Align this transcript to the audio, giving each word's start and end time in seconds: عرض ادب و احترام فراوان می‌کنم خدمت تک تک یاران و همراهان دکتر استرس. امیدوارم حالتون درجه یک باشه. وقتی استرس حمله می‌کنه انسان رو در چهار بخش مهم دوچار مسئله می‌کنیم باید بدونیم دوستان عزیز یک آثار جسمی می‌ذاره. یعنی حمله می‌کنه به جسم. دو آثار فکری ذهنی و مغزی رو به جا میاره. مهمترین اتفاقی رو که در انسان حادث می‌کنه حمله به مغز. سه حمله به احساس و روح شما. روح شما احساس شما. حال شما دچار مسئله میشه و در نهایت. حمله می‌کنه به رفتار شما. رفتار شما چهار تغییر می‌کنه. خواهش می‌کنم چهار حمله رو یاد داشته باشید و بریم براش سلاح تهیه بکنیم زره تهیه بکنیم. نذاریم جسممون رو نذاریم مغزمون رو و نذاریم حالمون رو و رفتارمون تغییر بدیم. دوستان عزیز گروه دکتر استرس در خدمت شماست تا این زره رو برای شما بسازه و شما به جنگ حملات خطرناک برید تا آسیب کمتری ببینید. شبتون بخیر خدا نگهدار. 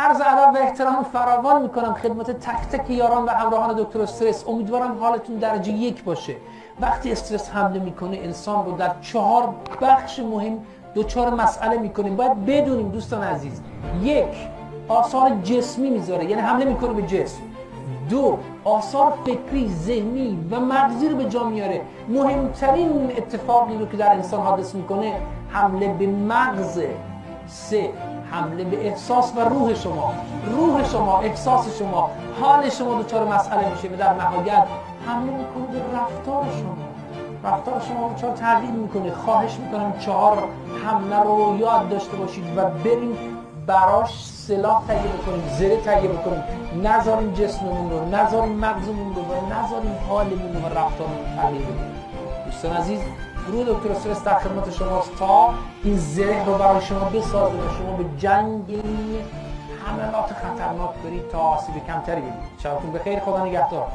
عرض 0.00 0.20
ادب 0.20 0.54
و 0.54 0.58
احترام 0.58 1.02
فراوان 1.02 1.62
می‌کنم 1.62 1.94
خدمت 1.94 2.30
تک 2.30 2.68
تک 2.68 2.90
یاران 2.90 3.24
و 3.24 3.28
همراهان 3.28 3.76
دکتر 3.76 4.02
استرس. 4.02 4.48
امیدوارم 4.48 4.98
حالتون 5.00 5.36
درجه 5.36 5.72
یک 5.72 6.04
باشه. 6.04 6.36
وقتی 6.80 7.12
استرس 7.12 7.50
حمله 7.50 7.80
می‌کنه 7.80 8.16
انسان 8.16 8.64
رو 8.64 8.72
در 8.72 8.90
چهار 9.00 9.54
بخش 9.80 10.18
مهم 10.18 10.58
دوچار 10.94 11.34
مسئله 11.34 11.78
می‌کنیم 11.78 12.16
باید 12.16 12.46
بدونیم 12.46 12.88
دوستان 12.88 13.22
عزیز 13.22 13.60
یک 14.02 14.36
آثار 14.88 15.30
جسمی 15.30 15.90
می‌ذاره. 15.90 16.24
یعنی 16.24 16.42
حمله 16.42 16.64
می‌کنه 16.64 16.92
به 16.92 17.02
جسم. 17.02 17.40
دو 18.10 18.38
آثار 18.64 19.12
فکری 19.24 19.68
ذهنی 19.68 20.48
و 20.50 20.60
مغزی 20.60 21.08
رو 21.08 21.16
به 21.16 21.24
جا 21.24 21.44
میاره. 21.44 21.80
مهمترین 22.08 23.12
اتفاقی 23.16 23.78
رو 23.78 23.86
که 23.86 23.96
در 23.96 24.12
انسان 24.12 24.40
حادث 24.40 24.74
می‌کنه 24.74 25.12
حمله 25.48 25.88
به 25.88 26.06
مغز. 26.06 26.80
سه 27.48 27.90
حمله 28.30 28.64
به 28.64 28.86
احساس 28.86 29.32
و 29.36 29.40
روح 29.40 29.74
شما. 29.74 30.12
روح 30.56 30.84
شما 30.84 31.18
احساس 31.18 31.78
شما. 31.78 32.10
حال 32.40 32.68
شما 32.68 33.02
دچار 33.02 33.28
مسئله 33.28 33.70
میشه 33.70 33.88
و 33.88 33.96
در 33.96 34.14
نهایت. 34.14 34.64
حمله 35.06 35.32
می‌کنه 35.32 35.66
به 35.72 35.98
رفتار 35.98 36.44
شما. 36.44 36.76
رفتار 37.44 37.80
شما 37.80 38.14
چهار 38.20 38.32
تغییر 38.32 38.70
می‌کنه. 38.70 39.12
خواهش 39.12 39.56
می‌کنم 39.56 39.92
چهار 39.98 40.38
حمله 40.86 41.22
رو 41.22 41.56
یاد 41.60 41.88
داشته 41.88 42.16
باشید 42.16 42.44
و 42.58 42.64
بریم 42.64 43.18
براش 43.66 44.24
سلاح 44.24 44.82
تهیه 44.86 45.00
بکنیم 45.00 45.48
زره 45.58 45.76
تهیه 45.76 46.08
بکنیم. 46.08 46.42
نذاریم 46.82 47.32
جسممون 47.32 47.90
رو 47.90 48.08
نذاریم 48.08 48.52
مغزمون 48.52 49.14
رو 49.14 49.22
و 49.22 49.54
نذاریم 49.54 49.96
حالمون 50.08 50.54
رو 50.54 50.60
و 50.60 50.66
رفتارمون 50.66 51.36
تغییر 51.36 51.62
بدیم. 51.62 51.94
دوستان 52.50 52.72
عزیز 52.76 53.00
گروه 53.48 53.64
دکتر 53.64 53.90
استرس 53.90 54.24
در 54.24 54.38
خدمت 54.38 54.70
شماست 54.70 55.18
تا 55.18 55.54
این 55.84 55.96
زره 55.98 56.44
رو 56.44 56.54
برای 56.54 56.80
شما 56.80 57.04
بسازه 57.04 57.54
و 57.54 57.70
شما 57.78 57.96
به 57.96 58.04
جنگ 58.18 58.82
حملات 59.84 60.32
خطرناک 60.32 60.90
برید 61.04 61.28
تا 61.28 61.38
آسیب 61.38 61.74
کمتری 61.86 62.20
ببینید. 62.20 62.38
شبتون 62.62 62.92
بخیر 62.92 63.20
خدا 63.20 63.44
نگهدار. 63.44 63.88